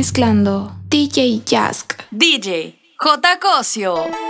mezclando 0.00 0.76
DJ 0.88 1.42
Jask. 1.44 2.06
DJ 2.08 2.72
J. 2.96 3.38
Cosio. 3.38 4.29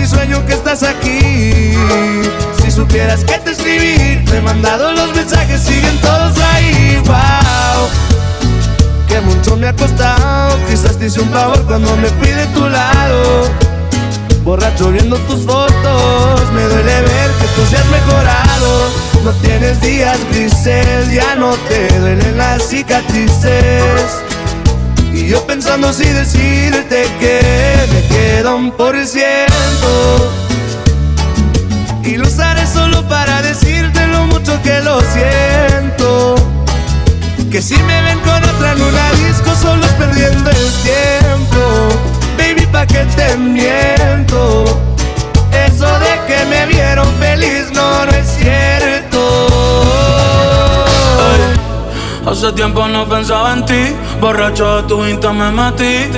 Si 0.00 0.06
sueño 0.06 0.44
que 0.46 0.54
estás 0.54 0.82
aquí. 0.82 1.74
Si 2.62 2.70
supieras 2.70 3.22
que 3.24 3.38
te 3.38 3.50
escribí, 3.50 4.24
te 4.24 4.38
he 4.38 4.40
mandado 4.40 4.92
los 4.92 5.14
mensajes, 5.14 5.60
siguen 5.60 5.98
todos 6.00 6.38
ahí. 6.38 7.02
Wow, 7.04 7.88
que 9.06 9.20
mucho 9.20 9.56
me 9.56 9.68
ha 9.68 9.74
costado. 9.74 10.56
Quizás 10.68 10.96
te 10.96 11.06
hice 11.06 11.20
un 11.20 11.30
favor 11.30 11.62
cuando 11.66 11.94
me 11.96 12.08
fui 12.08 12.28
de 12.28 12.46
tu 12.48 12.66
lado. 12.66 13.44
Borracho 14.42 14.90
viendo 14.90 15.16
tus 15.16 15.44
fotos, 15.44 16.52
me 16.54 16.62
duele 16.62 17.02
ver 17.02 17.30
que 17.38 17.46
tú 17.54 17.66
seas 17.68 17.84
mejorado. 17.86 18.90
No 19.22 19.32
tienes 19.42 19.80
días 19.82 20.18
grises, 20.30 21.12
ya 21.12 21.34
no 21.34 21.50
te 21.68 21.98
duelen 21.98 22.38
las 22.38 22.66
cicatrices. 22.66 24.29
Y 25.12 25.28
yo 25.28 25.44
pensando 25.46 25.92
si 25.92 26.04
decirte 26.04 27.04
que 27.18 27.40
me 27.92 28.06
queda 28.08 28.54
un 28.54 28.70
por 28.70 28.96
ciento. 29.06 30.32
Y 32.04 32.16
lo 32.16 32.26
usaré 32.26 32.66
solo 32.66 33.06
para 33.08 33.42
decirte 33.42 34.06
lo 34.06 34.26
mucho 34.26 34.60
que 34.62 34.80
lo 34.80 35.00
siento. 35.00 36.36
Que 37.50 37.60
si 37.60 37.76
me 37.82 38.02
ven 38.02 38.18
con 38.20 38.42
otra 38.44 38.72
en 38.72 38.80
una 38.82 39.10
disco, 39.26 39.50
solo 39.60 39.84
es 39.84 39.92
perdiendo 39.92 40.50
el 40.50 40.72
tiempo. 40.84 41.60
Baby, 42.38 42.66
pa' 42.66 42.86
que 42.86 43.04
te 43.16 43.36
miento. 43.36 44.64
Eso 45.66 45.86
de 45.98 46.20
que 46.28 46.44
me 46.46 46.66
vieron 46.66 47.08
feliz 47.18 47.70
no, 47.72 48.06
no 48.06 48.12
es 48.12 48.28
cierto. 48.38 48.69
Hace 52.30 52.52
tiempo 52.52 52.86
no 52.86 53.08
pensaba 53.08 53.52
en 53.52 53.64
ti, 53.64 53.96
borracho 54.20 54.76
de 54.76 54.82
tu 54.84 55.04
insta 55.04 55.32
me 55.32 55.50
metí. 55.50 56.10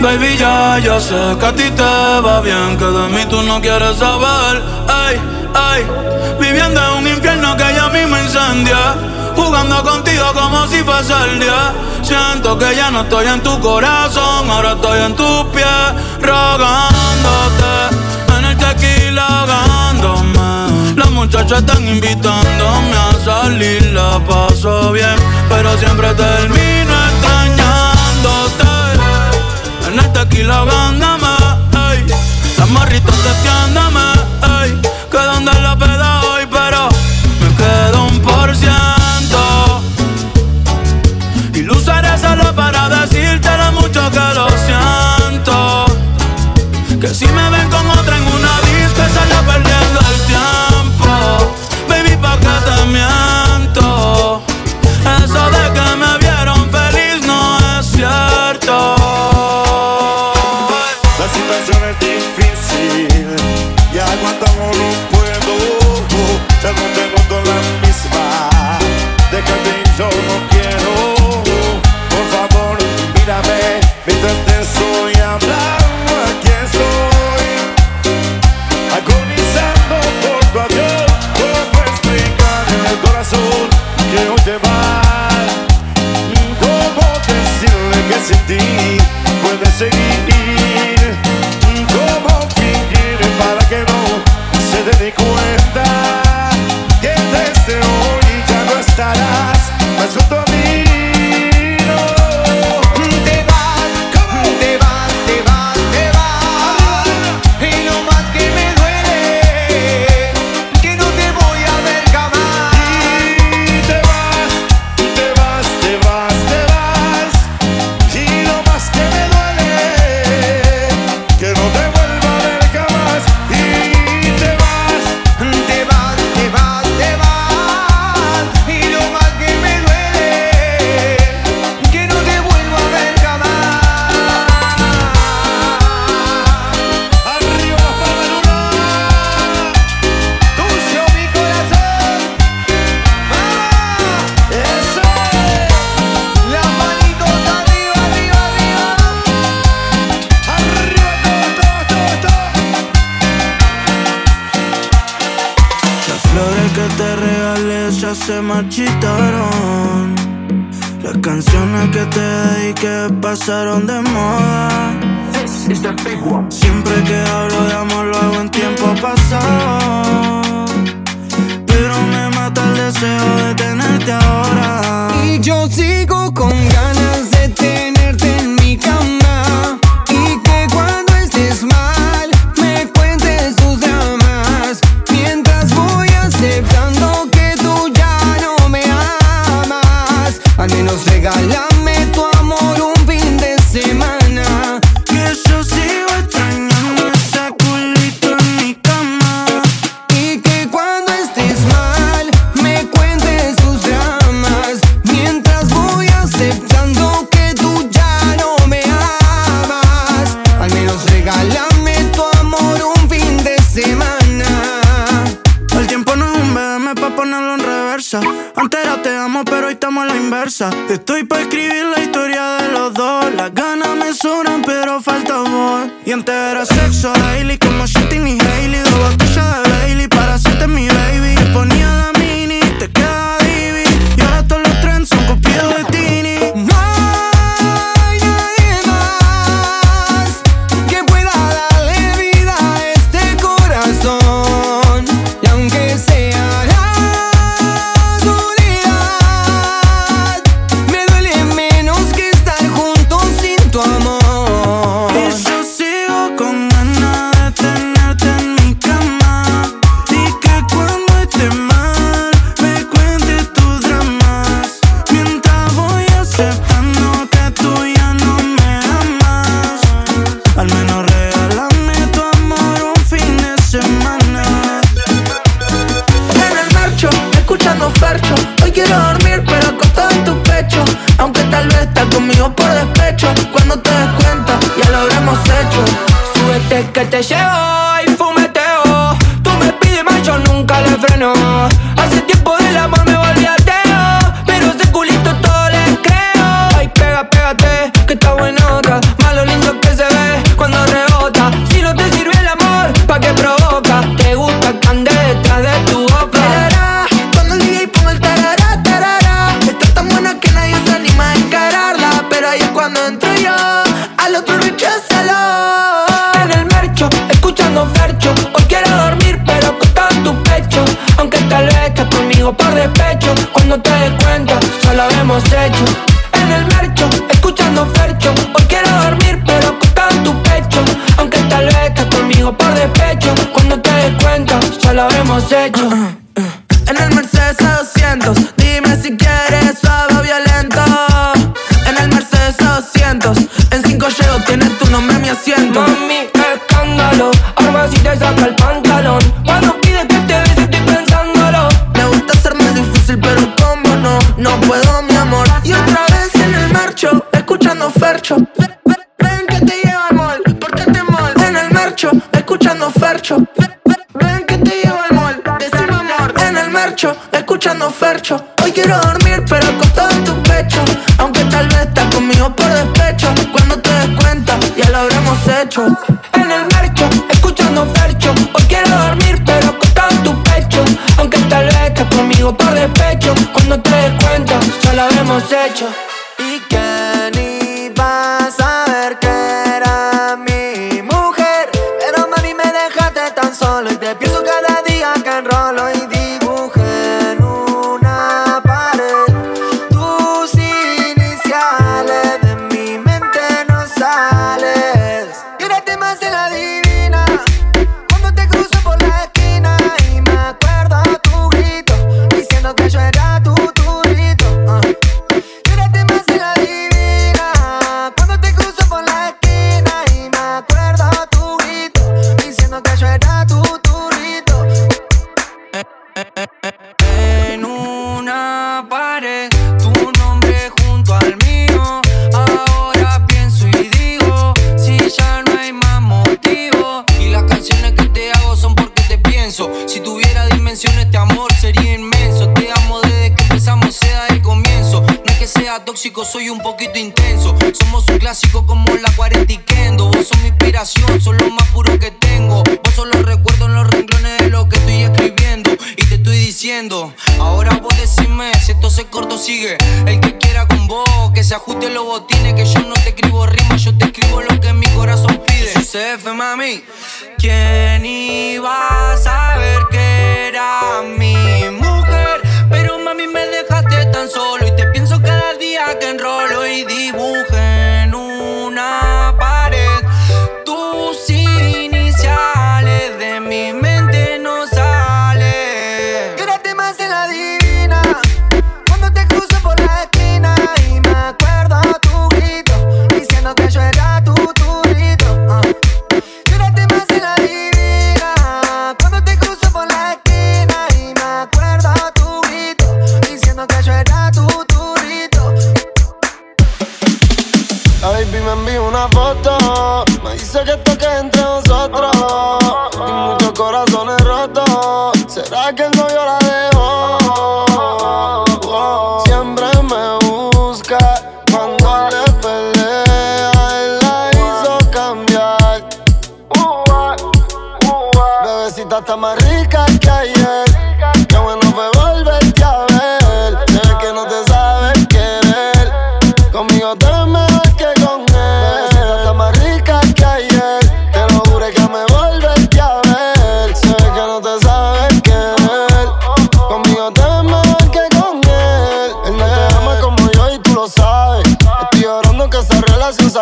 Baby, 0.00 0.36
ya, 0.38 0.78
ya 0.78 1.00
sé 1.00 1.36
que 1.38 1.46
a 1.46 1.52
ti 1.52 1.70
te 1.70 1.82
va 1.82 2.40
bien, 2.40 2.76
que 2.78 2.84
de 2.84 3.08
mí 3.08 3.24
tú 3.28 3.42
no 3.42 3.60
quieres 3.60 3.96
saber. 3.96 4.62
Ay, 4.88 5.20
ay, 5.54 5.86
viviendo 6.40 6.80
en 6.80 6.98
un 6.98 7.08
infierno 7.08 7.56
que 7.56 7.64
ya 7.74 7.88
mismo 7.88 8.16
incendia. 8.18 8.94
Jugando 9.34 9.82
contigo 9.82 10.24
como 10.34 10.66
si 10.68 10.82
fuese 10.82 11.14
el 11.24 11.40
día. 11.40 11.72
Siento 12.02 12.56
que 12.58 12.74
ya 12.76 12.90
no 12.90 13.02
estoy 13.02 13.26
en 13.26 13.40
tu 13.42 13.58
corazón, 13.60 14.50
ahora 14.50 14.72
estoy 14.72 15.00
en 15.00 15.14
tus 15.14 15.44
pies, 15.52 15.88
rogándote 16.20 17.98
tequila 18.58 19.26
ahogándome. 19.26 20.37
Las 21.18 21.26
muchachas 21.26 21.58
están 21.58 21.88
invitándome 21.88 22.92
a 22.94 23.12
salir, 23.24 23.82
la 23.92 24.24
paso 24.24 24.92
bien, 24.92 25.16
pero 25.48 25.76
siempre 25.76 26.14
termino 26.14 26.67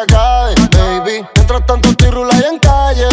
baby. 0.04 1.26
Mientras 1.34 1.64
tanto 1.64 1.88
estoy 1.88 2.10
rula 2.10 2.34
en 2.50 2.58
calle, 2.58 3.08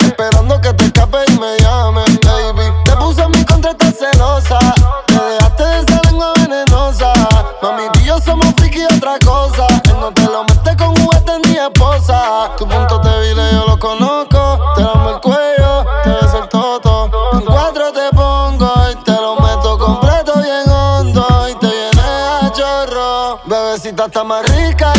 esperando 0.00 0.60
que 0.60 0.72
te 0.72 0.84
escape 0.84 1.18
y 1.26 1.38
me 1.38 1.58
llame, 1.58 2.04
baby. 2.22 2.72
Te 2.84 2.92
puse 2.92 3.22
en 3.22 3.30
mi 3.32 3.44
contra, 3.44 3.72
estás 3.72 3.96
celosa. 3.98 4.58
Te 5.06 5.14
dejaste 5.14 5.64
de 5.64 5.80
esa 5.80 6.00
lengua 6.02 6.32
venenosa. 6.36 7.12
Mami, 7.60 7.82
tú 7.92 8.00
y 8.00 8.04
yo 8.04 8.20
somos 8.20 8.54
friki 8.56 8.82
y 8.82 8.84
otra 8.84 9.18
cosa. 9.18 9.66
Él 9.84 9.96
no 10.00 10.12
te 10.12 10.22
lo 10.22 10.44
mete 10.44 10.76
con 10.76 10.94
juguetes 10.96 11.40
ni 11.46 11.56
esposa. 11.56 12.50
Tu 12.56 12.68
punto 12.68 12.98
débil 12.98 13.36
yo 13.52 13.66
lo 13.66 13.78
conozco. 13.78 14.60
Te 14.76 14.82
damos 14.82 15.14
el 15.14 15.20
cuello, 15.20 15.86
te 16.04 16.10
ves 16.10 16.34
el 16.34 16.48
toto. 16.48 17.10
En 17.32 17.40
cuatro 17.40 17.92
te 17.92 18.14
pongo 18.14 18.72
y 18.92 18.94
te 19.02 19.12
lo 19.12 19.34
meto 19.40 19.76
completo 19.76 20.34
bien 20.40 20.70
hondo. 20.70 21.48
Y 21.48 21.54
te 21.56 21.66
viene 21.66 22.00
a 22.00 22.52
chorro. 22.52 23.40
Bebecita 23.44 24.04
está 24.04 24.22
más 24.22 24.48
rica. 24.48 24.92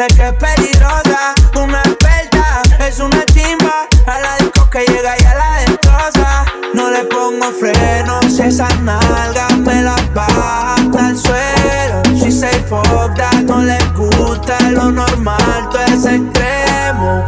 sé 0.00 0.16
que 0.16 0.28
es 0.28 0.32
peligrosa, 0.34 1.34
una 1.56 1.80
experta, 1.80 2.62
es 2.78 2.98
una 3.00 3.24
chimba. 3.26 3.86
A 4.06 4.18
la 4.18 4.36
disco 4.38 4.68
que 4.70 4.80
llega 4.86 5.14
y 5.20 5.24
a 5.24 5.34
la 5.34 5.60
destroza. 5.60 6.44
No 6.72 6.90
le 6.90 7.04
pongo 7.04 7.50
freno, 7.52 8.20
frenos, 8.20 8.38
esas 8.38 8.80
nalgas 8.80 9.58
me 9.58 9.82
las 9.82 10.14
baja 10.14 10.74
hasta 10.74 11.08
el 11.10 11.18
suelo. 11.18 12.02
Si 12.18 12.32
se 12.32 12.48
foda, 12.60 13.30
no 13.44 13.62
le 13.62 13.78
gusta 13.96 14.58
lo 14.70 14.90
normal, 14.90 15.68
todo 15.70 15.82
es 15.82 16.06
extremo. 16.06 17.24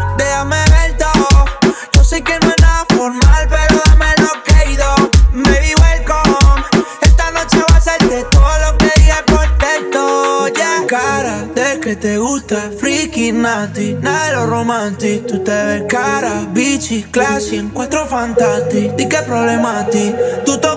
tornati, 13.43 13.97
nero 13.99 14.45
romanti 14.45 15.25
Tutte 15.25 15.51
per 15.53 15.87
cara, 15.87 16.47
bici, 16.49 17.09
classi, 17.11 17.57
in 17.57 17.73
quattro 17.73 18.07
fantasti 18.07 18.93
Di 18.95 19.07
che 19.09 19.23
problemati, 19.23 20.15
tutto 20.45 20.75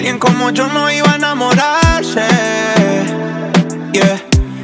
alguien 0.00 0.18
como 0.18 0.48
yo 0.48 0.66
no 0.68 0.90
iba 0.90 1.12
a 1.12 1.16
enamorarse. 1.16 2.26
Yeah, 3.92 4.16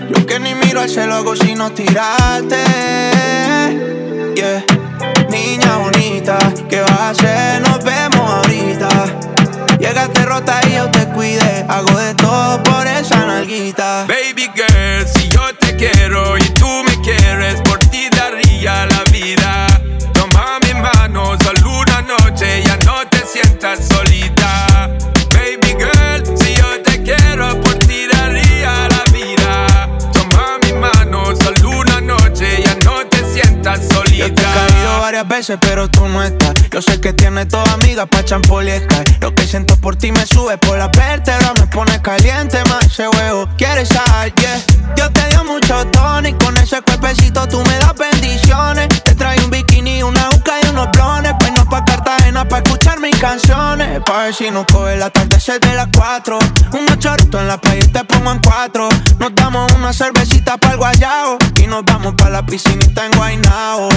yo 0.09 0.25
que 0.25 0.41
ni 0.41 0.55
miro 0.55 0.81
al 0.81 0.89
cielo 0.89 1.15
hago 1.15 1.37
sino 1.37 1.73
tirarte. 1.73 2.57
Yeah, 4.35 4.65
niña 5.29 5.77
bonita, 5.77 6.39
¿qué 6.71 6.81
vas 6.81 6.91
a 6.91 7.11
hacer? 7.11 7.61
Nos 7.61 7.85
vemos 7.85 8.19
ahorita. 8.19 8.89
Llegaste 9.79 10.25
rota 10.25 10.59
y 10.71 10.77
yo 10.77 10.91
te 10.91 11.07
cuide, 11.09 11.67
hago 11.69 11.99
de 11.99 12.15
todo 12.15 12.63
por 12.63 12.87
esa 12.87 13.27
nalguita. 13.27 14.07
Baby 14.09 14.49
girl, 14.55 15.07
si 15.07 15.29
yo 15.29 15.55
te 15.61 15.77
quiero 15.77 16.39
y 16.39 16.49
tú 16.55 16.69
me 16.83 16.99
quieres, 17.03 17.61
por 17.61 17.79
ti 17.91 18.09
daría 18.11 18.87
la 18.87 19.05
vida. 19.13 19.67
Toma 20.15 20.61
mi 20.63 20.73
mano, 20.81 21.37
solo 21.45 21.81
una 21.81 22.01
noche, 22.01 22.63
ya 22.65 22.79
no 22.87 23.07
te 23.11 23.19
sientas 23.27 23.81
solita. 23.87 24.46
Pero 35.61 35.89
tú 35.89 36.07
no 36.09 36.23
estás. 36.23 36.55
Yo 36.71 36.81
sé 36.81 37.01
que 37.01 37.13
tienes 37.13 37.49
toda 37.49 37.73
amiga 37.73 38.07
pa' 38.07 38.25
champol 38.25 38.69
y 38.69 38.73
Lo 39.21 39.35
que 39.35 39.47
siento 39.47 39.77
por 39.77 39.97
ti 39.97 40.13
me 40.13 40.25
sube 40.25 40.57
por 40.59 40.79
la 40.79 40.89
vértebra, 40.89 41.53
me 41.59 41.67
pone 41.67 42.01
caliente 42.01 42.63
más 42.69 42.87
ese 42.87 43.09
huevo. 43.09 43.49
¿Quieres 43.57 43.89
sal? 43.89 44.33
Yeah. 44.35 44.63
Dios 44.95 45.13
te 45.13 45.29
dio 45.29 45.45
mucho 45.45 45.85
tono 45.87 46.29
con 46.39 46.57
ese 46.59 46.81
cuerpecito 46.83 47.47
tú 47.49 47.59
me 47.65 47.79
das 47.79 47.95
bendiciones. 47.97 48.89
Te 49.03 49.15
trae 49.15 49.43
un 49.43 49.51
bikini, 49.51 50.03
una 50.03 50.29
uca 50.31 50.55
y 50.63 50.69
unos 50.69 50.91
blones. 50.93 51.35
Pa' 51.71 51.85
Cartagena 51.85 52.47
pa' 52.49 52.59
escuchar 52.59 53.01
mis 53.01 53.19
canciones. 53.19 54.01
Pa' 54.05 54.25
ver 54.25 54.35
si 54.35 54.51
no 54.51 54.65
coge 54.67 54.97
la 54.97 55.07
atardecer 55.07 55.61
de 55.61 55.75
las 55.75 55.89
cuatro. 55.95 56.39
Un 56.73 56.87
chorrito 56.99 57.41
en 57.41 57.49
la 57.49 57.61
playa 57.61 57.81
y 57.85 57.89
te 57.89 58.05
pongo 58.05 58.31
en 58.33 58.39
cuatro. 58.41 58.89
Nos 59.19 59.35
damos 59.35 59.73
una 59.73 59.93
cervecita 59.93 60.57
para 60.57 60.75
el 60.75 60.79
guayao 60.79 61.39
y 61.63 61.67
nos 61.67 61.85
vamos 61.85 62.15
pa' 62.15 62.31
la 62.31 62.45
piscinita 62.45 63.07
en 63.07 63.13
Guaynao. 63.13 63.89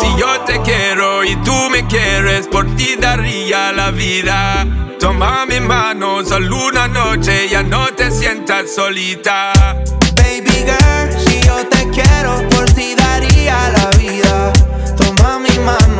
Si 0.00 0.20
yo 0.20 0.40
te 0.46 0.60
quiero 0.62 1.24
y 1.24 1.36
tú 1.36 1.54
me 1.70 1.86
quieres, 1.86 2.46
por 2.48 2.66
ti 2.76 2.96
daría 2.98 3.72
la 3.72 3.90
vida. 3.90 4.66
Toma 5.00 5.46
mi 5.46 5.58
mano, 5.58 6.24
solo 6.24 6.68
una 6.68 6.86
noche, 6.86 7.48
ya 7.48 7.62
no 7.62 7.86
te 7.88 8.10
sientas 8.10 8.72
solita. 8.74 9.52
Baby 10.14 10.64
girl, 10.64 11.20
si 11.26 11.40
yo 11.44 11.66
te 11.66 11.88
quiero, 11.90 12.48
por 12.50 12.66
ti 12.72 12.94
daría 12.94 13.56
la 13.70 13.90
vida. 13.98 14.52
Toma 14.96 15.40
mi 15.40 15.58
mano, 15.58 15.91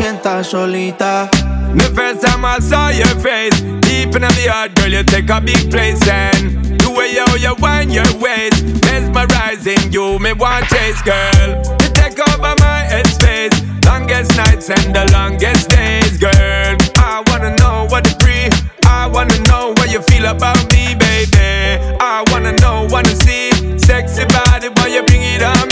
sientas 0.00 0.46
solita. 0.48 1.28
The 1.76 1.92
first 1.94 2.22
time 2.22 2.44
I 2.44 2.58
saw 2.58 2.88
your 2.88 3.14
face, 3.20 3.60
deep 3.84 4.16
in 4.16 4.22
the 4.22 4.46
heart, 4.50 4.74
girl, 4.74 4.88
you 4.88 5.04
take 5.04 5.28
a 5.28 5.40
big 5.40 5.70
place 5.70 6.00
and 6.08 6.56
the 6.80 6.90
way 6.90 7.12
you, 7.12 7.28
you 7.36 7.54
wind 7.60 7.92
your 7.92 8.08
waist, 8.18 8.64
mesmerizing 8.86 9.92
you, 9.92 10.18
me 10.18 10.32
want 10.32 10.66
chase, 10.68 11.00
girl. 11.02 11.48
You 11.82 11.88
take 11.92 12.18
over 12.18 12.54
my 12.64 12.88
headspace, 12.88 13.54
longest 13.84 14.36
nights 14.36 14.70
and 14.70 14.94
the 14.94 15.04
longest 15.12 15.68
days, 15.68 16.16
girl. 16.18 16.76
I 16.96 17.22
wanna 17.28 17.54
know 17.56 17.86
what 17.90 18.04
the 18.04 18.14
free, 18.20 18.48
I 18.86 19.06
wanna 19.06 19.38
know 19.50 19.74
what 19.76 19.92
you 19.92 20.00
feel 20.02 20.26
about 20.26 20.60
me, 20.72 20.94
baby. 20.96 21.78
I 22.00 22.24
wanna 22.32 22.52
know, 22.62 22.88
wanna 22.90 23.14
see, 23.14 23.52
sexy 23.78 24.24
body, 24.24 24.68
why 24.74 24.88
you 24.88 25.02
bring 25.04 25.22
it 25.22 25.42
on 25.42 25.69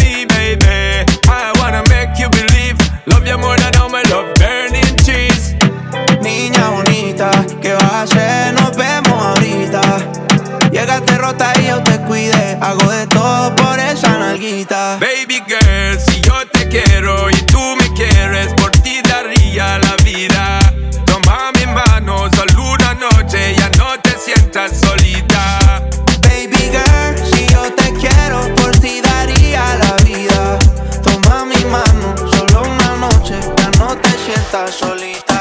Toma 20.26 21.52
mi 21.54 21.64
mano, 21.66 22.28
solo 22.34 22.72
una 22.72 22.92
noche, 22.94 23.54
ya 23.56 23.70
no 23.78 24.00
te 24.02 24.18
sientas 24.18 24.72
solita. 24.80 25.80
Baby 26.22 26.72
girl, 26.72 27.16
si 27.32 27.46
yo 27.46 27.72
te 27.74 27.92
quiero, 27.92 28.52
por 28.56 28.76
ti 28.80 29.00
daría 29.00 29.76
la 29.76 29.94
vida. 30.02 30.58
Toma 31.04 31.44
mi 31.44 31.64
mano, 31.66 32.16
solo 32.32 32.62
una 32.62 32.96
noche, 32.96 33.38
ya 33.58 33.70
no 33.78 33.96
te 33.96 34.10
sientas 34.26 34.74
solita. 34.74 35.37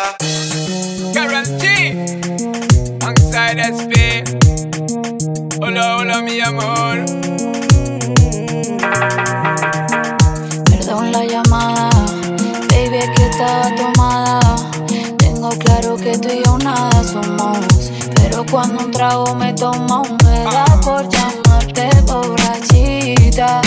Trago 19.07 19.35
me 19.35 19.53
toma, 19.53 20.01
me 20.23 20.43
da 20.43 20.65
por 20.81 21.07
llamarte 21.07 21.89
borrachita. 22.05 23.61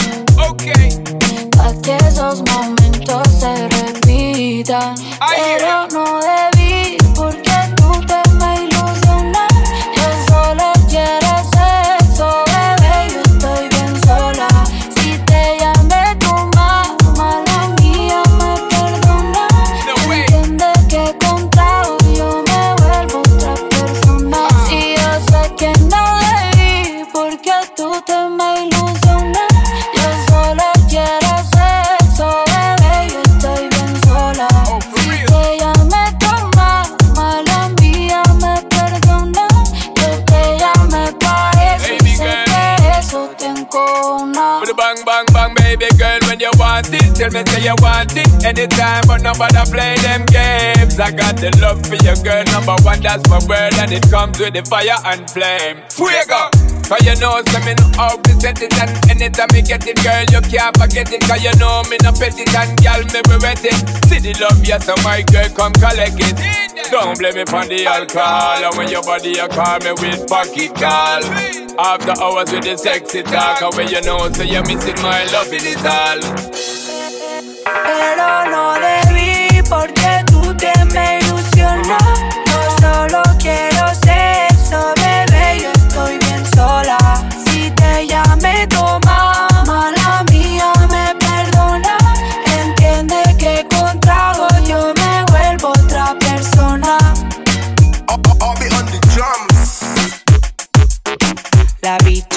Ok. 0.49 0.65
Pa' 1.57 1.73
que 1.83 1.97
esos 2.09 2.43
momentos 2.43 3.29
se 3.39 3.69
repitan. 3.69 4.95
Pero 5.31 5.87
no 5.93 6.05
debí, 6.21 6.40
games. 50.91 51.01
I 51.01 51.11
got 51.11 51.37
the 51.37 51.51
love 51.61 51.85
for 51.87 51.97
your 51.97 52.17
girl, 52.23 52.45
number 52.53 52.77
one, 52.83 53.01
that's 53.01 53.29
my 53.29 53.39
word, 53.47 53.75
and 53.79 53.93
it 53.93 54.11
comes 54.11 54.39
with 54.39 54.55
the 54.55 54.63
fire 54.63 54.99
and 55.07 55.29
flame. 55.31 55.83
Fuego! 55.91 56.51
Cause 56.91 57.07
you 57.07 57.15
know, 57.23 57.39
so 57.47 57.59
me 57.63 57.75
how 57.95 58.17
to 58.19 58.33
set 58.41 58.61
it 58.63 58.75
And 58.75 58.91
anytime 59.09 59.47
me 59.53 59.63
get 59.63 59.87
it, 59.87 60.03
girl, 60.03 60.27
you 60.27 60.43
can't 60.43 60.75
forget 60.75 61.07
it 61.13 61.23
Cause 61.23 61.39
you 61.39 61.55
know 61.55 61.85
me 61.87 61.95
no 62.03 62.11
pet 62.11 62.35
it 62.35 62.51
And 62.51 62.75
girl, 62.83 62.99
me 63.15 63.23
be 63.31 63.39
wet 63.39 63.63
it 63.63 63.79
See 64.11 64.19
the 64.19 64.35
love, 64.43 64.59
yes, 64.67 64.87
so 64.87 64.99
my 65.07 65.23
girl, 65.23 65.47
come 65.55 65.71
collect 65.79 66.19
it 66.19 66.35
Don't 66.91 67.15
blame 67.17 67.39
me 67.39 67.45
for 67.47 67.63
the 67.63 67.87
alcohol 67.87 68.59
And 68.59 68.75
when 68.75 68.91
your 68.91 69.07
body, 69.07 69.39
you 69.39 69.47
call 69.55 69.79
me 69.87 69.95
with 70.03 70.27
pocket 70.27 70.75
call 70.75 71.23
After 71.79 72.19
hours 72.19 72.51
with 72.51 72.67
the 72.67 72.75
sexy 72.75 73.23
talk 73.23 73.63
And 73.63 73.73
when 73.77 73.87
you 73.87 74.03
know, 74.03 74.27
so 74.27 74.43
you're 74.43 74.67
missing 74.67 74.99
my 74.99 75.23
love 75.31 75.47
it 75.55 75.87
all 75.87 76.19
Pero 77.87 78.51
no 78.51 78.75
debí 78.83 79.63
porque 79.71 80.10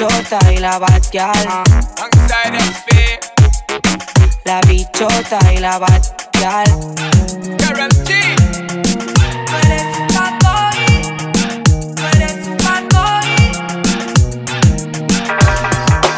bichota 0.03 0.51
y 0.51 0.57
la 0.57 0.79
batial. 0.79 1.63
La 4.43 4.61
bichota 4.61 5.53
y 5.53 5.57
la 5.57 5.79
batial. 5.79 6.65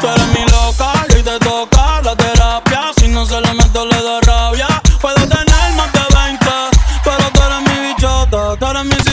Tú 0.01 0.07
eres 0.07 0.27
mi 0.33 0.45
loca 0.45 0.93
y 1.09 1.23
te 1.23 1.39
toca 1.39 2.01
la 2.01 2.15
terapia. 2.15 2.91
Si 2.97 3.07
no 3.07 3.25
se 3.25 3.39
le 3.39 3.53
meto, 3.53 3.85
le 3.85 4.01
da 4.01 4.19
rabia. 4.21 4.67
Puedo 4.99 5.27
tener 5.27 5.73
más 5.75 5.91
de 5.93 5.99
20, 5.99 6.45
pero 7.03 7.31
tú 7.33 7.41
eres 7.41 7.61
mi 7.61 7.87
bichota, 7.87 8.57
tú 8.57 8.65
eres 8.65 8.85
mi 8.85 9.04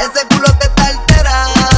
Ese 0.00 0.26
culo 0.28 0.52
te 0.58 0.66
está 0.66 0.86
alterado. 0.86 1.75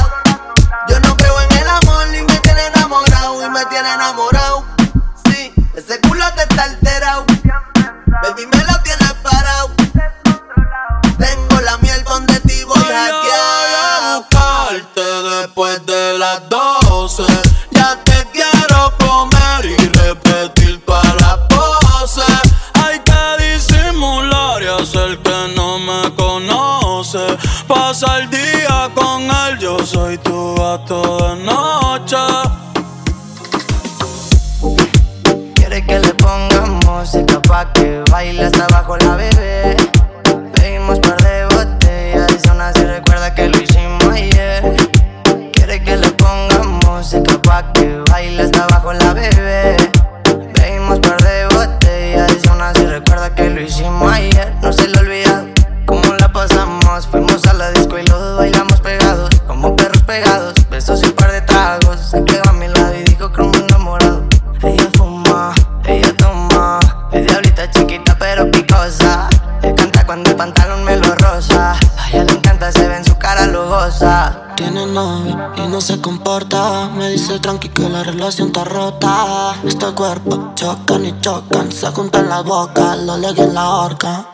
Tiene 74.55 74.85
novio 74.85 75.51
y 75.57 75.67
no 75.67 75.81
se 75.81 75.99
comporta. 75.99 76.89
Me 76.95 77.09
dice 77.09 77.39
tranqui 77.39 77.69
que 77.69 77.89
la 77.89 78.03
relación 78.03 78.49
está 78.49 78.63
rota. 78.63 79.55
Este 79.65 79.87
cuerpo 79.93 80.51
chocan 80.53 81.05
y 81.05 81.19
chocan. 81.21 81.71
Se 81.71 81.87
juntan 81.87 82.29
la 82.29 82.41
boca, 82.41 82.95
lo 82.95 83.17
leguen 83.17 83.49
en 83.49 83.53
la 83.55 83.67
horca. 83.67 84.27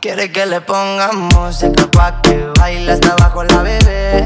Quiere 0.00 0.30
que 0.30 0.46
le 0.46 0.60
pongamos 0.60 1.34
música 1.34 1.90
pa' 1.90 2.22
que 2.22 2.46
baile 2.60 2.92
hasta 2.92 3.14
abajo 3.14 3.42
la 3.42 3.62
bebé. 3.62 4.24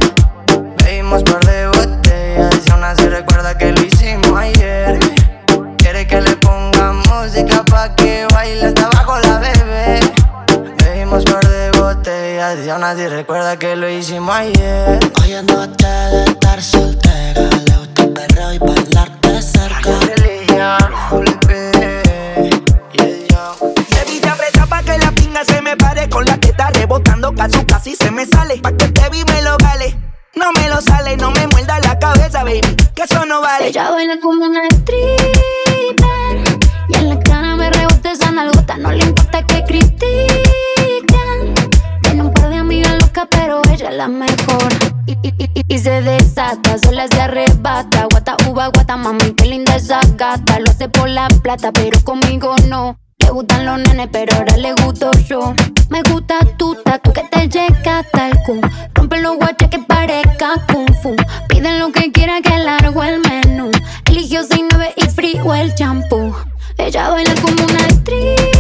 Bebimos 0.85 1.23
par 1.23 1.43
de 1.47 1.69
botellas 1.69 2.67
y 2.67 2.71
aún 2.71 2.85
así 2.85 3.09
recuerda 3.09 3.57
que 3.57 3.73
lo 3.73 3.83
hicimos 3.83 4.39
ayer. 4.39 4.99
Quiere 5.79 6.07
que 6.07 6.21
le 6.21 6.37
pongamos 6.37 7.09
música 7.09 7.65
pa' 7.65 7.95
que 7.95 8.27
baile 8.35 8.67
hasta 8.67 8.82
aún 12.53 12.85
así 12.85 13.09
recuerda 13.09 13.59
que 13.59 13.75
lo 13.77 13.89
hicimos 13.89 14.35
ayer. 14.35 14.99
Hoy 15.23 15.33
es 15.33 15.43
noche 15.45 15.87
de 15.87 16.25
estar 16.25 16.63
soltera. 16.63 17.41
Le 17.41 17.77
gusta 17.79 18.03
el 18.03 18.13
perreo 18.13 18.53
y 18.53 18.59
bailarte 18.59 19.41
cerca. 19.41 19.91
Baby, 23.91 24.21
te 24.21 24.29
aprieta 24.29 24.67
pa' 24.67 24.83
que 24.83 24.99
la 24.99 25.13
pinga 25.13 25.45
se 25.45 25.63
me 25.63 25.77
pare. 25.79 26.11
Con 26.11 26.27
la 26.27 26.37
teta 26.37 26.69
rebotando 26.71 27.35
casi 27.35 27.65
casi 27.65 27.97
se 27.97 28.11
me 28.11 28.27
sale. 28.27 28.59
Pa' 28.59 28.73
que 28.73 28.89
te 28.89 29.09
vi 29.09 29.25
me 29.25 29.41
lo 29.43 29.57
gale. 29.57 29.97
No 30.35 30.53
me 30.53 30.69
lo 30.69 30.81
sale, 30.83 31.17
no 31.17 31.31
me 31.31 31.47
muerda 31.47 31.81
la 31.81 31.99
cabeza, 31.99 32.45
baby. 32.45 32.77
Que 32.95 33.05
eso 33.05 33.25
no 33.25 33.41
vale. 33.41 33.69
Ella 33.69 33.91
baila 33.91 34.19
como 34.21 34.45
una 34.45 34.61
stripper 34.67 35.62
Mejor. 44.09 44.69
Y, 45.07 45.13
y- 45.23 45.65
y- 45.69 45.79
se 45.79 46.01
desata, 46.03 46.79
sola 46.79 47.07
se 47.09 47.21
arrebata. 47.21 48.07
Guata, 48.11 48.37
uva, 48.49 48.69
guata, 48.69 48.97
mami, 48.97 49.33
qué 49.35 49.47
linda 49.47 49.77
esa 49.77 50.01
gata. 50.17 50.59
Lo 50.61 50.71
hace 50.71 50.89
por 50.89 51.09
la 51.09 51.29
plata, 51.29 51.73
pero 51.73 51.99
conmigo 52.05 52.55
no. 52.69 52.97
Le 53.19 53.31
gustan 53.31 53.65
los 53.67 53.79
nenes, 53.79 54.09
pero 54.13 54.37
ahora 54.37 54.57
le 54.57 54.73
gusto 54.75 55.11
yo. 55.29 55.55
Me 55.91 56.03
gusta 56.03 56.39
tu 56.57 56.75
tatu, 56.83 57.13
que 57.13 57.23
te 57.31 57.49
llega 57.49 57.99
hasta 58.01 58.29
el 58.29 58.39
cu. 58.45 58.61
Rompe 58.95 59.21
los 59.21 59.37
guaches 59.37 59.69
que 59.69 59.79
parezca 59.81 60.55
kung 60.73 60.93
fu. 61.03 61.15
Piden 61.49 61.79
lo 61.79 61.93
que 61.93 62.11
quiera, 62.13 62.41
que 62.41 62.57
largo 62.59 63.03
el 63.05 63.21
menú. 63.21 63.71
Eligió 64.07 64.43
69 64.43 64.95
y 64.97 65.07
frío 65.09 65.55
el 65.55 65.75
champú. 65.75 66.35
Ella 66.79 67.11
baila 67.11 67.35
como 67.43 67.63
una 67.65 67.87
stripper 67.89 68.52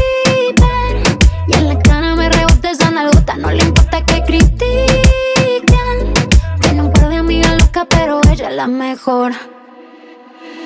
la 8.62 8.68
mejor. 8.68 9.32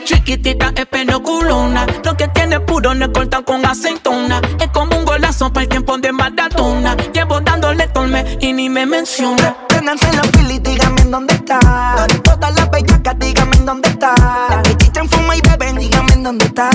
Chiquitita 0.05 0.71
es 0.77 0.87
penoculona 0.87 1.85
Lo 2.05 2.17
que 2.17 2.29
tiene 2.29 2.61
puro 2.61 2.95
no 2.95 3.13
corta 3.13 3.43
con 3.43 3.67
aceitona 3.67 4.41
Es 4.61 4.69
como 4.69 4.97
un 4.97 5.05
golazo 5.05 5.53
para 5.53 5.65
el 5.65 5.69
tiempo 5.69 5.99
de 5.99 6.13
maratona 6.13 6.97
Llevo 7.13 7.41
dándole 7.41 7.89
torme 7.89 8.25
y 8.41 8.53
ni 8.53 8.69
me 8.69 8.87
menciona. 8.87 9.57
Préndanse 9.69 10.13
los 10.13 10.27
filis, 10.29 10.63
díganme 10.63 11.01
en 11.01 11.11
dónde 11.11 11.35
está. 11.35 12.07
Todas 12.23 12.55
las 12.55 12.71
bellacas, 12.71 13.19
díganme 13.19 13.57
en 13.57 13.67
dónde 13.67 13.89
está. 13.89 14.15
Las 14.49 14.63
que 14.63 14.77
chichan, 14.77 15.09
fuman 15.09 15.39
y 15.39 15.41
beben, 15.49 15.77
díganme 15.77 16.13
en 16.13 16.23
dónde 16.23 16.45
está. 16.45 16.69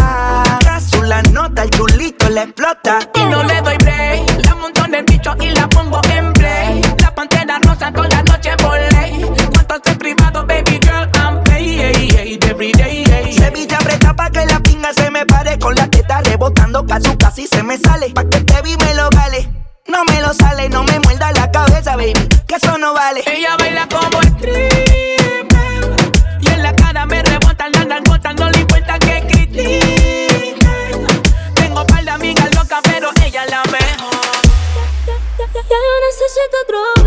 Azul 0.70 1.08
la 1.08 1.22
nota, 1.24 1.64
el 1.64 1.70
chulito 1.70 2.30
le 2.30 2.42
explota. 2.42 3.00
Y 3.16 3.24
no 3.26 3.44
le 3.44 3.62
doy 3.62 3.78
break. 3.78 4.46
La 4.46 4.56
monto 4.56 4.86
en 4.86 4.96
el 4.96 5.04
bicho 5.04 5.36
y 5.40 5.50
la 5.52 5.70
pongo 5.70 6.02
en 6.10 6.34
play. 6.34 6.82
La 7.00 7.14
pantera 7.14 7.60
rosa 7.60 7.94
con 7.94 8.10
la 8.10 8.24
noche 8.24 8.52
por 8.58 8.91
Every 12.32 12.72
day, 12.72 13.04
Sevilla 13.34 13.76
aprieta 13.76 14.16
pa' 14.16 14.30
que 14.30 14.46
la 14.46 14.58
pinga 14.62 14.94
se 14.94 15.12
me 15.12 15.26
pare 15.26 15.60
Con 15.60 15.76
la 15.76 15.86
teta 15.90 16.22
rebotando 16.22 16.86
casi 16.86 17.18
casi 17.18 17.46
se 17.46 17.62
me 17.62 17.78
sale 17.78 18.10
Pa' 18.12 18.24
que 18.24 18.40
te 18.40 18.62
vi 18.62 18.74
me 18.78 18.96
lo 18.96 19.10
vale 19.10 19.50
No 19.88 20.06
me 20.06 20.22
lo 20.22 20.34
sale, 20.34 20.70
no 20.70 20.82
me 20.86 20.98
muerda 21.02 21.34
la 21.34 21.52
cabeza, 21.52 21.98
baby 21.98 22.14
Que 22.48 22.56
eso 22.56 22.78
no 22.78 22.94
vale 22.94 23.22
Ella 23.26 23.58
baila 23.60 23.86
como 23.90 24.22
stripper 24.22 25.46
Y 26.40 26.48
en 26.48 26.64
la 26.64 26.74
cara 26.74 27.06
me 27.06 27.22
rebotan 27.22 27.70
las 27.74 27.86
nalgotas 27.86 28.34
No 28.36 28.50
le 28.50 28.60
importa 28.60 28.98
que 28.98 29.24
critiquen 29.28 30.56
Tengo 31.56 31.86
par 31.86 32.06
de 32.06 32.12
amigas 32.12 32.56
locas 32.56 32.80
pero 32.84 33.10
ella 33.26 33.44
es 33.44 33.52
la 33.52 33.64
mejor 33.66 34.16
Ya 35.38 35.48
yo 35.70 35.94
necesito 36.08 36.58
otro 36.64 37.01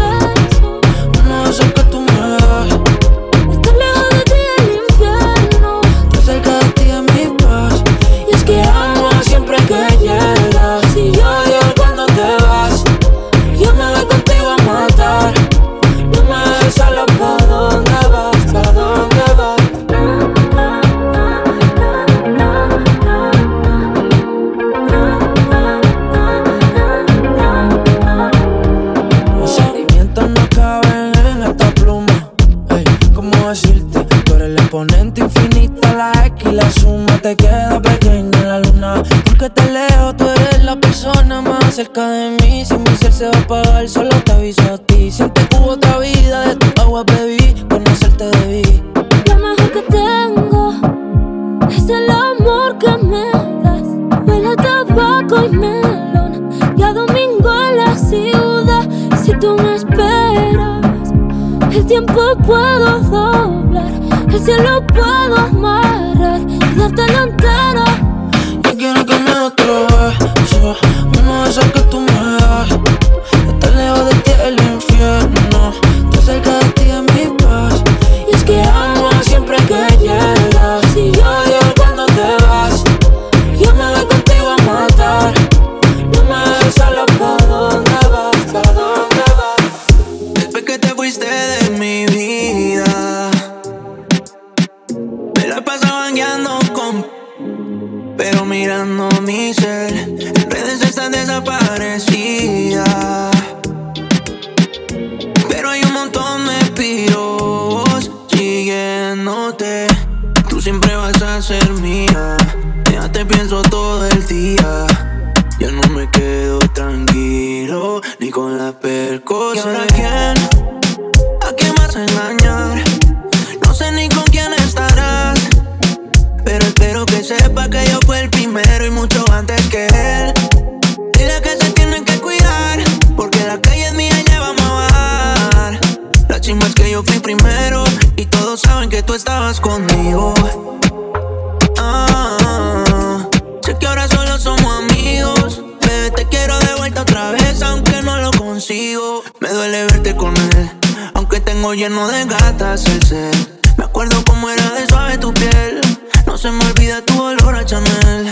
tengo 151.55 151.73
lleno 151.73 152.09
de 152.09 152.25
gatas 152.25 152.85
el 152.87 153.01
ser. 153.05 153.33
Me 153.77 153.85
acuerdo 153.85 154.25
cómo 154.25 154.51
era 154.51 154.73
de 154.73 154.89
suave 154.89 155.19
tu 155.19 155.33
piel. 155.33 155.81
No 156.27 156.37
se 156.37 156.51
me 156.51 156.65
olvida 156.65 157.01
tu 157.05 157.23
olor 157.23 157.55
a 157.55 157.65
Chanel. 157.65 158.29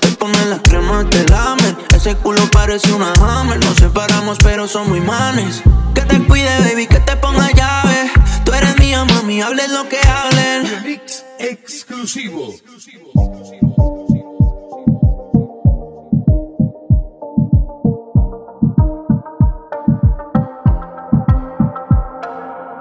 Te 0.00 0.12
pones 0.12 0.46
las 0.46 0.60
cremas 0.60 1.10
de 1.10 1.24
lamer. 1.24 1.74
Ese 1.92 2.14
culo 2.14 2.48
parece 2.52 2.92
una 2.92 3.12
hammer. 3.14 3.58
Nos 3.64 3.78
separamos, 3.78 4.38
pero 4.44 4.68
somos 4.68 4.96
imanes. 4.96 5.60
Que 5.92 6.02
te 6.02 6.24
cuide, 6.24 6.56
baby, 6.60 6.86
que 6.86 7.00
te 7.00 7.16
ponga 7.16 7.50
llave. 7.50 8.12
Tú 8.44 8.52
eres 8.52 8.78
mía, 8.78 9.04
mami, 9.04 9.42
hables 9.42 9.68
lo 9.70 9.88
que 9.88 9.98
hablen. 9.98 10.84
Mix 10.84 11.24
exclusivo. 11.40 12.54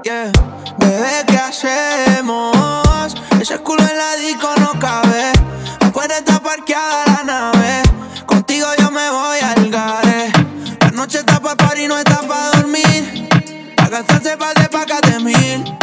Bebé, 0.10 1.24
¿qué 1.28 1.38
hacemos? 1.38 3.13
Ese 3.39 3.60
culo 3.60 3.84
en 3.88 3.95
la 3.95 4.15
disco 4.15 4.48
no 4.60 4.80
cabe. 4.80 5.32
Afuera 5.82 6.17
está 6.17 6.39
parqueada 6.39 7.06
la 7.06 7.24
nave. 7.24 7.84
Contigo 8.26 8.65
yo 8.80 8.89
me 8.89 9.08
voy 9.08 9.38
al 9.39 9.69
gare. 9.69 10.32
La 10.82 10.89
noche 10.89 11.19
está 11.19 11.39
pa' 11.39 11.56
par 11.56 11.78
y 11.78 11.88
no 11.88 11.95
está 11.95 12.22
pa' 12.22 12.58
dormir. 12.58 13.30
A 13.78 13.88
gastarse 13.88 14.36
par 14.36 14.56
de 14.56 14.67
pacas 14.69 15.22
mil. 15.22 15.78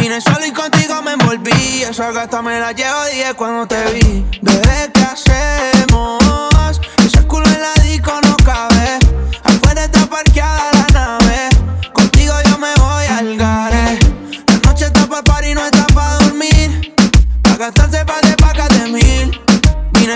Vine 0.00 0.22
solo 0.22 0.46
y 0.46 0.52
contigo 0.52 1.02
me 1.02 1.12
envolví. 1.12 1.82
Esa 1.82 2.12
gata 2.12 2.40
me 2.40 2.58
la 2.58 2.72
llevo 2.72 3.04
10 3.12 3.34
cuando 3.34 3.66
te 3.66 3.92
vi. 3.92 4.24
Bebé, 4.40 4.88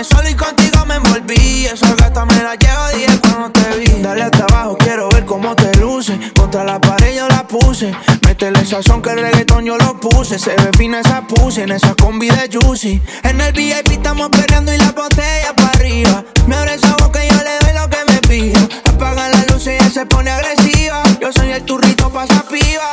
Solo 0.03 0.29
y 0.29 0.33
contigo 0.33 0.83
me 0.87 0.95
envolví. 0.95 1.67
Esa 1.67 1.93
gata 1.93 2.25
me 2.25 2.41
la 2.41 2.55
llevo 2.55 2.97
10 2.97 3.19
cuando 3.19 3.51
te 3.51 3.77
vi. 3.77 4.01
Dale 4.01 4.23
hasta 4.23 4.45
abajo, 4.45 4.75
quiero 4.77 5.09
ver 5.09 5.25
cómo 5.25 5.55
te 5.55 5.75
luce. 5.77 6.17
Contra 6.35 6.63
la 6.63 6.81
pared 6.81 7.15
yo 7.15 7.27
la 7.27 7.45
puse. 7.45 7.93
Métele 8.25 8.65
sazón 8.65 9.01
que 9.01 9.11
el 9.11 9.21
reggaetón 9.21 9.65
yo 9.65 9.77
lo 9.77 9.99
puse. 9.99 10.39
Se 10.39 10.55
ve 10.55 10.71
fina 10.75 11.01
esa 11.01 11.21
puse 11.21 11.63
en 11.63 11.71
esa 11.71 11.93
combi 11.93 12.29
de 12.29 12.49
Juicy. 12.51 12.99
En 13.23 13.41
el 13.41 13.53
VIP 13.53 13.91
estamos 13.91 14.29
peleando 14.29 14.73
y 14.73 14.77
la 14.77 14.91
botella 14.91 15.53
para 15.55 15.69
arriba. 15.69 16.23
Me 16.47 16.55
abre 16.55 16.73
esa 16.73 16.95
boca 16.95 17.23
y 17.23 17.29
yo 17.29 17.37
le 17.37 17.59
doy 17.59 17.73
lo 17.79 17.89
que 17.89 18.11
me 18.11 18.17
pida. 18.27 18.67
Apaga 18.85 19.29
la 19.29 19.45
luz 19.53 19.67
y 19.67 19.71
ella 19.71 19.89
se 19.89 20.05
pone 20.07 20.31
agresiva. 20.31 21.03
Yo 21.21 21.31
soy 21.31 21.51
el 21.51 21.63
turrito 21.63 22.09
pasa 22.09 22.43
piba. 22.49 22.89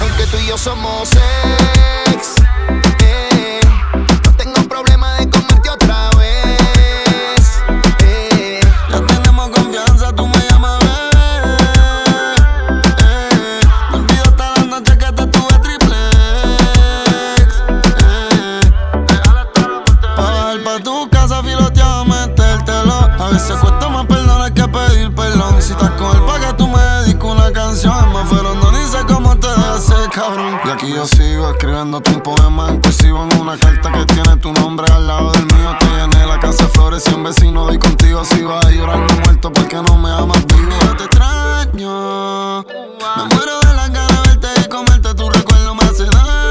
Aunque 0.00 0.26
tú 0.26 0.36
y 0.38 0.48
yo 0.48 0.58
somos 0.58 1.10
ex, 2.12 2.41
Y 30.14 30.68
aquí 30.68 30.92
yo 30.92 31.06
sigo 31.06 31.50
escribiéndote 31.52 32.10
un 32.10 32.20
poema 32.20 32.70
inclusivo 32.70 33.24
en 33.24 33.40
una 33.40 33.56
carta 33.56 33.90
que 33.90 34.04
tiene 34.12 34.36
tu 34.36 34.52
nombre 34.52 34.86
al 34.92 35.06
lado 35.06 35.32
del 35.32 35.46
mío. 35.46 35.74
Te 35.80 35.86
llené 35.86 36.26
la 36.26 36.38
casa 36.38 36.68
flores 36.68 37.04
y 37.10 37.14
un 37.14 37.22
vecino 37.24 37.64
doy 37.64 37.78
contigo. 37.78 38.22
Si 38.22 38.42
vas 38.42 38.68
llorando 38.68 39.14
muerto 39.24 39.50
porque 39.50 39.76
no 39.76 39.96
me 39.96 40.10
amas 40.10 40.44
vivo. 40.46 40.70
Yo 40.82 40.96
te 40.96 41.04
extraño. 41.04 42.62
Me 42.62 43.34
muero 43.34 43.58
de 43.60 43.74
las 43.74 43.90
ganas 43.90 44.22
de 44.22 44.28
verte 44.28 44.48
y 44.60 44.68
comerte 44.68 45.14
tu 45.14 45.30
recuerdo 45.30 45.74
me 45.74 45.82
hace 45.84 46.04
daño. 46.04 46.41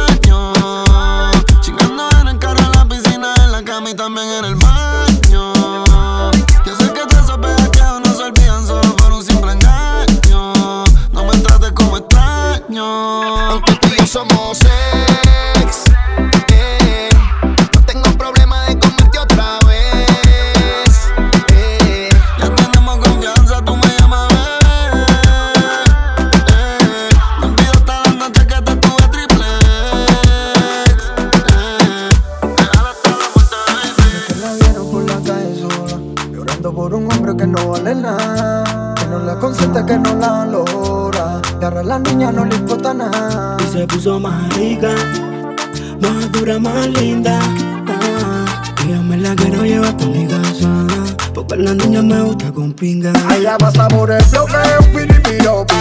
cintura 46.42 46.60
más 46.60 46.88
linda. 46.88 47.40
Ah, 47.88 48.64
y 48.84 48.90
yo 48.90 49.04
me 49.04 49.18
la 49.18 49.36
quiero 49.36 49.64
llevar 49.64 49.94
mi 50.08 50.26
casa. 50.26 50.88
Porque 51.36 51.56
la 51.56 51.76
niña 51.76 52.02
me 52.02 52.20
gusta 52.22 52.52
con 52.52 52.74
pinga. 52.74 53.14
Allá 53.30 53.58
pasa 53.60 53.88
por 53.88 54.10
el 54.10 54.24
bloque, 54.32 54.54
piripiropi. 54.92 55.76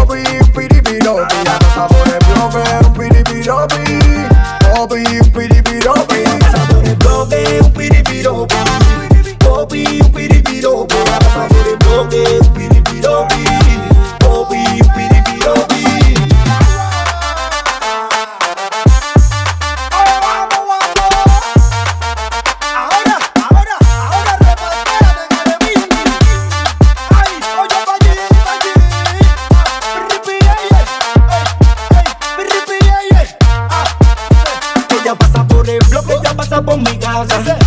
Opi, 0.00 0.22
piripiropi. 0.52 1.34
Allá 1.34 1.58
pasa 1.60 1.86
por 1.86 2.08
el 2.08 2.18
bloque, 2.28 2.64
piripiropi. 2.98 4.00
Opi, 4.80 5.04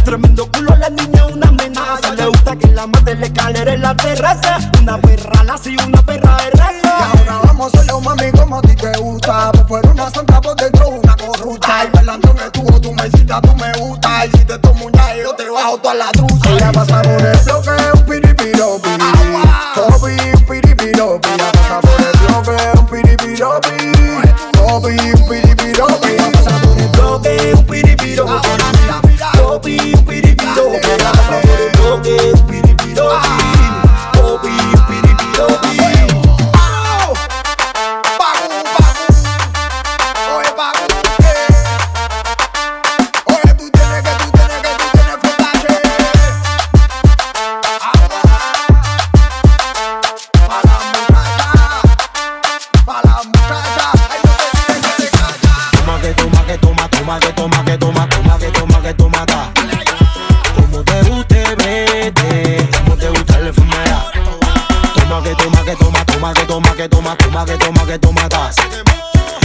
Tremendo 0.04 0.50
culo 0.52 0.76
la 0.76 0.90
niña, 0.90 1.26
una 1.28 1.48
amenaza. 1.48 2.14
Le 2.14 2.26
gusta 2.26 2.56
que 2.58 2.68
la 2.68 2.88
mate, 2.88 3.16
le 3.16 3.32
calere 3.32 3.78
la 3.78 3.96
terraza. 3.96 4.58
Una 4.82 4.98
perra 4.98 5.44
la 5.44 5.56
y 5.66 5.78
una 5.82 6.02
perra. 6.02 6.15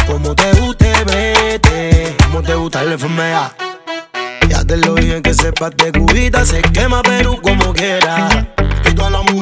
Como 0.07 0.35
te 0.35 0.53
guste, 0.61 0.93
vete. 1.07 2.17
Como 2.25 2.43
te 2.43 2.55
gusta 2.55 2.83
la 2.83 2.93
enfermedad. 2.93 3.53
Ya 4.49 4.65
te 4.65 4.77
lo 4.77 4.95
dije 4.95 5.23
que 5.23 5.33
sepas 5.33 5.71
de 5.77 5.93
cubita, 5.93 6.45
se 6.45 6.61
quema 6.61 7.03
Perú 7.03 7.41
como 7.41 7.73
quiera. 7.73 8.53
Y 8.85 8.95
toda 8.95 9.11
la 9.11 9.23
mujer 9.23 9.40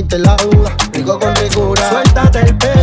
quite 0.00 0.18
la 0.18 0.34
duda. 0.36 0.74
Rico 0.92 1.18
con 1.18 1.34
ricura. 1.36 1.88
Suéltate 1.90 2.40
el 2.40 2.56
pelo 2.56 2.79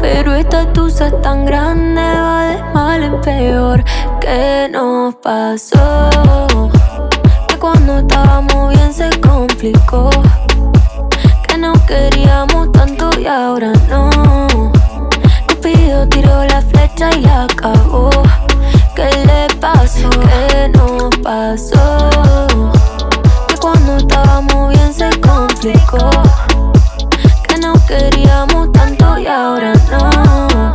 pero 0.00 0.34
esta 0.34 0.72
tusa 0.72 1.06
es 1.06 1.22
tan 1.22 1.44
grande, 1.44 2.00
va 2.00 2.44
de 2.46 2.62
mal 2.74 3.02
en 3.02 3.20
peor. 3.20 3.84
¿Qué 4.20 4.68
nos 4.70 5.14
pasó? 5.16 6.10
Que 7.46 7.56
cuando 7.56 7.98
estábamos 7.98 8.74
bien 8.74 8.92
se 8.92 9.08
complicó. 9.20 10.10
Que 11.46 11.56
no 11.58 11.74
queríamos 11.86 12.72
tanto 12.72 13.10
y 13.20 13.26
ahora 13.26 13.72
no. 13.88 14.10
Cupido 15.48 16.08
tiró 16.08 16.44
la 16.44 16.60
flecha 16.60 17.10
y 17.16 17.20
la 17.20 17.44
acabó. 17.44 18.10
¿Qué 18.96 19.10
le 19.26 19.46
pasó? 19.60 20.10
¿Qué 20.10 20.68
nos 20.68 21.16
pasó? 21.18 22.48
Que 23.46 23.56
cuando 23.60 23.96
estábamos 23.96 24.72
bien 24.72 24.92
se 24.92 25.08
complicó 25.20 26.10
queríamos 27.90 28.70
tanto 28.72 29.18
y 29.18 29.26
ahora 29.26 29.72
no. 29.90 30.72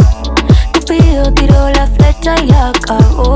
Cupido 0.74 1.34
tiró 1.34 1.70
la 1.70 1.88
flecha 1.88 2.36
y 2.44 2.48
la 2.48 2.74
cagó. 2.86 3.36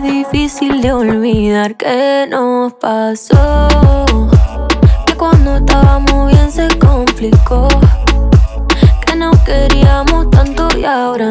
difícil 0.00 0.80
de 0.80 0.92
olvidar. 0.92 1.76
¿Qué 1.76 2.26
nos 2.30 2.72
pasó? 2.74 3.68
Que 5.06 5.14
cuando 5.14 5.56
estábamos 5.56 6.32
bien 6.32 6.50
se 6.50 6.68
complicó. 6.78 7.68
Que 9.06 9.14
no 9.16 9.30
queríamos 9.44 10.30
tanto 10.30 10.68
y 10.76 10.84
ahora 10.84 11.30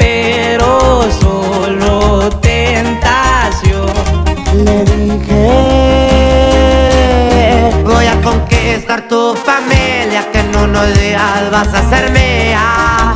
vas 11.51 11.67
a 11.73 11.89
ser 11.89 12.11
mía. 12.11 13.13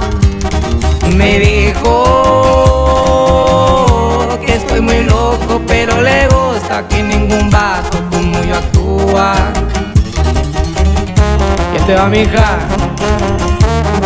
Me 1.16 1.40
dijo 1.40 1.94
que 4.46 4.56
estoy 4.56 4.82
muy 4.82 5.04
loco, 5.04 5.62
pero 5.66 6.02
le 6.02 6.28
gusta 6.28 6.86
que 6.90 7.02
ningún 7.02 7.50
vato 7.50 7.98
como 8.12 8.44
yo 8.44 8.56
actúa. 8.56 9.36
Y 11.74 11.78
este 11.78 11.96
va, 11.96 12.08
mija. 12.08 12.58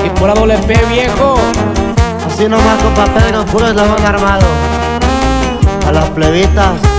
Y 0.06 0.10
pura 0.20 0.36
doble 0.36 0.60
P, 0.60 0.80
viejo. 0.86 1.36
Así 2.28 2.48
nomás 2.48 2.82
con 2.84 2.94
papel 2.94 3.32
nos 3.32 3.46
puro 3.46 3.68
eslabón 3.68 4.06
armado. 4.06 4.46
A 5.88 5.92
las 5.92 6.08
plebitas. 6.12 6.99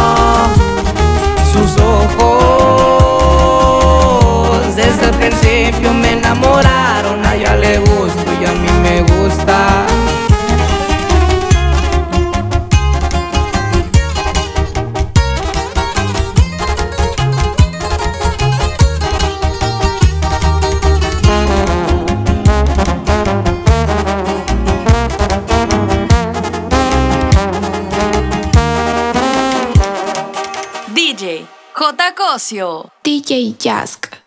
espacio 32.51 32.91
DJ 33.01 33.55
Jask. 33.57 34.10